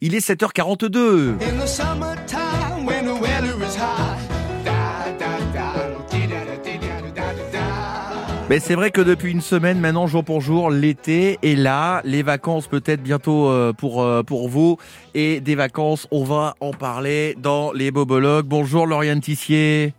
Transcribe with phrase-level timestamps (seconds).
[0.00, 1.32] Il est 7h42.
[1.42, 4.16] In the summertime when the weather is hot.
[4.64, 5.72] Da, da, da,
[6.10, 8.46] di-da-da, di-da-da, da-da-da.
[8.48, 12.22] Mais c'est vrai que depuis une semaine maintenant, jour pour jour, l'été est là, les
[12.22, 14.78] vacances peut-être bientôt euh, pour euh, pour vous
[15.14, 18.46] et des vacances, on va en parler dans les bobologues.
[18.46, 19.92] Bonjour Lauriane Tissier,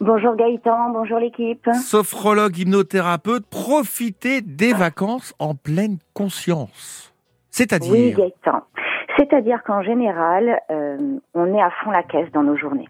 [0.00, 1.68] Bonjour Gaëtan, bonjour l'équipe.
[1.84, 7.12] sophrologue hypnothérapeute, profitez des vacances en pleine conscience.
[7.12, 8.62] Oui C'est-à-dire Gaëtan.
[9.16, 12.88] C'est-à-dire qu'en général, euh, on est à fond la caisse dans nos journées.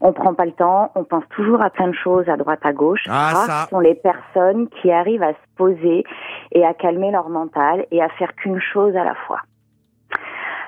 [0.00, 2.72] On prend pas le temps, on pense toujours à plein de choses à droite à
[2.72, 3.04] gauche.
[3.08, 3.66] Ah, Rares ça.
[3.70, 6.04] sont les personnes qui arrivent à se poser
[6.52, 9.40] et à calmer leur mental et à faire qu'une chose à la fois.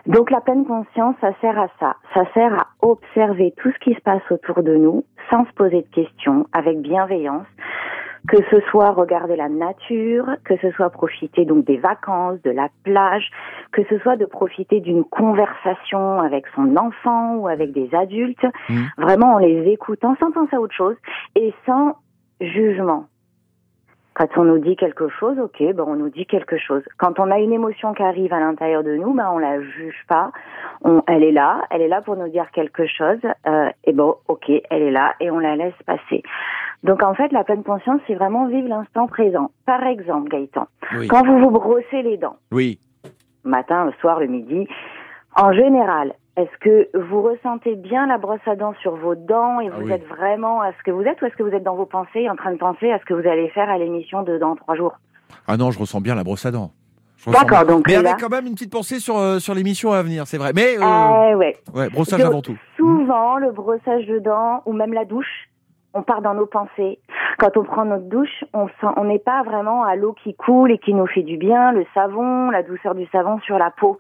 [0.07, 1.97] Donc la pleine conscience, ça sert à ça.
[2.15, 5.83] Ça sert à observer tout ce qui se passe autour de nous sans se poser
[5.83, 7.47] de questions, avec bienveillance.
[8.27, 12.69] Que ce soit regarder la nature, que ce soit profiter donc des vacances, de la
[12.83, 13.31] plage,
[13.73, 18.87] que ce soit de profiter d'une conversation avec son enfant ou avec des adultes, Mhm.
[18.99, 20.97] vraiment en les écoutant sans penser à autre chose
[21.37, 21.97] et sans
[22.41, 23.07] jugement.
[24.19, 26.83] Quand on nous dit quelque chose, ok, ben on nous dit quelque chose.
[26.97, 30.05] Quand on a une émotion qui arrive à l'intérieur de nous, ben on la juge
[30.09, 30.33] pas.
[30.83, 33.21] On, elle est là, elle est là pour nous dire quelque chose.
[33.47, 36.25] Euh, et bon, ok, elle est là et on la laisse passer.
[36.83, 39.53] Donc en fait, la pleine conscience, c'est vraiment vivre l'instant présent.
[39.67, 40.67] Par exemple, Gaëtan,
[40.97, 41.07] Oui.
[41.07, 42.81] quand vous vous brossez les dents, Oui.
[43.45, 44.67] matin, le soir, le midi.
[45.37, 49.69] En général, est-ce que vous ressentez bien la brosse à dents sur vos dents et
[49.73, 49.93] Ah vous oui.
[49.93, 52.29] êtes vraiment à ce que vous êtes ou est-ce que vous êtes dans vos pensées
[52.31, 54.75] en train de penser à ce que vous allez faire à l'émission de dans trois
[54.77, 54.95] jours?
[55.47, 56.71] Ah non, je ressens bien la brosse à dents.
[57.27, 60.03] D'accord, donc Mais là- avec quand même une petite pensée sur euh, sur l'émission à
[60.03, 60.53] venir, c'est vrai.
[60.55, 61.57] Mais euh, Ah ouais.
[61.75, 62.57] ouais, brossage Donc, avant tout.
[62.77, 65.49] Souvent, le brossage de dents ou même la douche,
[65.95, 67.01] on part dans nos pensées.
[67.39, 70.95] Quand on prend notre douche, on n'est pas vraiment à l'eau qui coule et qui
[70.95, 73.99] nous fait du bien, le savon, la douceur du savon sur la peau.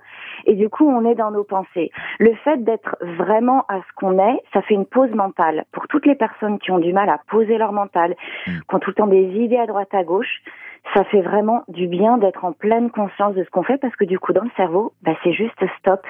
[0.48, 1.92] Et du coup, on est dans nos pensées.
[2.18, 5.66] Le fait d'être vraiment à ce qu'on est, ça fait une pause mentale.
[5.72, 8.50] Pour toutes les personnes qui ont du mal à poser leur mental, Mm.
[8.69, 10.42] qui ont tout le temps des idées à droite à gauche,
[10.94, 14.04] ça fait vraiment du bien d'être en pleine conscience de ce qu'on fait parce que
[14.04, 16.00] du coup, dans le cerveau, bah, c'est juste stop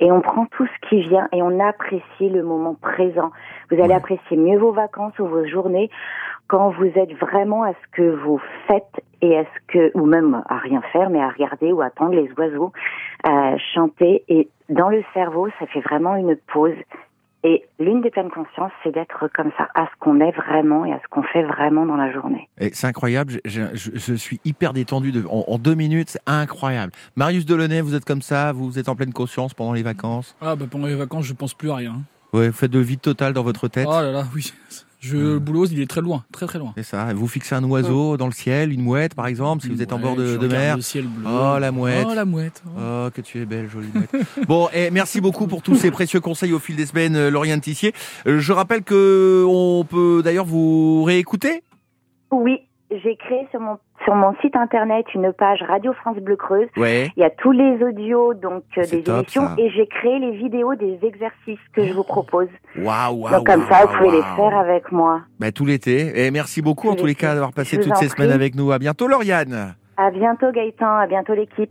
[0.00, 3.30] et on prend tout ce qui vient et on apprécie le moment présent.
[3.70, 5.90] Vous allez apprécier mieux vos vacances ou vos journées
[6.46, 10.42] quand vous êtes vraiment à ce que vous faites et à ce que, ou même
[10.48, 12.72] à rien faire, mais à regarder ou attendre les oiseaux
[13.26, 14.24] euh, chanter.
[14.28, 16.76] Et dans le cerveau, ça fait vraiment une pause.
[17.44, 20.92] Et l'une des pleines consciences, c'est d'être comme ça, à ce qu'on est vraiment et
[20.92, 22.48] à ce qu'on fait vraiment dans la journée.
[22.60, 26.10] Et C'est incroyable, je, je- je- je suis hyper détendu de, en, en deux minutes,
[26.10, 26.92] c'est incroyable.
[27.14, 30.36] Marius Delaunay, vous êtes comme ça, vous êtes en pleine conscience pendant les vacances?
[30.40, 32.02] Ah bah pendant les vacances, je pense plus à rien.
[32.32, 34.52] Ouais, vous faites de vide total dans votre tête Oh là là, oui.
[35.00, 36.72] Je, Le boulot, il est très loin, très très loin.
[36.76, 39.80] C'est ça, vous fixez un oiseau dans le ciel, une mouette par exemple, si vous
[39.80, 40.76] êtes en bord de, mer.
[40.76, 41.24] Le ciel bleu.
[41.28, 42.06] Oh, la mouette.
[42.08, 42.62] Oh la mouette.
[42.66, 42.80] Oh.
[42.80, 44.10] Oh, que tu es belle, jolie mouette.
[44.48, 47.60] bon, et merci beaucoup pour tous ces précieux conseils au fil des semaines, euh, Lauriane
[47.60, 47.94] Tissier.
[48.26, 51.62] Euh, je rappelle que on peut d'ailleurs vous réécouter?
[52.32, 52.58] Oui,
[52.90, 53.78] j'ai créé sur mon,
[54.08, 57.10] sur mon site internet une page Radio France Bleu Creuse Ouais.
[57.14, 59.54] Il y a tous les audios donc euh, des top, émissions ça.
[59.58, 62.48] et j'ai créé les vidéos des exercices que je vous propose.
[62.78, 65.20] Waouh, donc comme ça, vous pouvez les faire avec moi.
[65.38, 66.24] Bah, tout l'été.
[66.24, 68.72] Et merci beaucoup en tous les cas d'avoir passé toutes ces semaines avec nous.
[68.72, 69.74] À bientôt, Lauriane.
[69.98, 71.66] À bientôt Gaëtan, à bientôt l'équipe.